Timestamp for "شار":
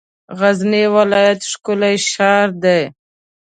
2.11-2.47